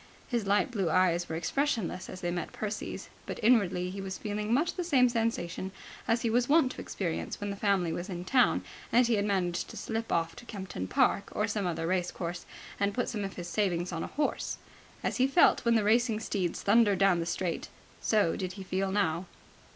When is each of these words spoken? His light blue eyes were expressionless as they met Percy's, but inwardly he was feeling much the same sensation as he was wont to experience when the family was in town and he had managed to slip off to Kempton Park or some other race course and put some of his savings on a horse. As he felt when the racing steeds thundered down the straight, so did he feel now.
His 0.27 0.47
light 0.47 0.71
blue 0.71 0.89
eyes 0.89 1.29
were 1.29 1.35
expressionless 1.35 2.09
as 2.09 2.21
they 2.21 2.31
met 2.31 2.51
Percy's, 2.51 3.07
but 3.27 3.39
inwardly 3.43 3.91
he 3.91 4.01
was 4.01 4.17
feeling 4.17 4.51
much 4.51 4.73
the 4.73 4.83
same 4.83 5.09
sensation 5.09 5.71
as 6.07 6.23
he 6.23 6.29
was 6.31 6.49
wont 6.49 6.71
to 6.71 6.81
experience 6.81 7.39
when 7.39 7.51
the 7.51 7.55
family 7.55 7.93
was 7.93 8.09
in 8.09 8.25
town 8.25 8.63
and 8.91 9.05
he 9.05 9.13
had 9.13 9.25
managed 9.25 9.69
to 9.69 9.77
slip 9.77 10.11
off 10.11 10.35
to 10.37 10.45
Kempton 10.45 10.87
Park 10.87 11.29
or 11.33 11.47
some 11.47 11.67
other 11.67 11.85
race 11.85 12.09
course 12.09 12.47
and 12.79 12.95
put 12.95 13.09
some 13.09 13.23
of 13.23 13.35
his 13.35 13.47
savings 13.47 13.91
on 13.91 14.01
a 14.03 14.07
horse. 14.07 14.57
As 15.03 15.17
he 15.17 15.27
felt 15.27 15.63
when 15.65 15.75
the 15.75 15.83
racing 15.83 16.19
steeds 16.19 16.63
thundered 16.63 16.97
down 16.97 17.19
the 17.19 17.27
straight, 17.27 17.69
so 18.01 18.35
did 18.35 18.53
he 18.53 18.63
feel 18.63 18.91
now. 18.91 19.27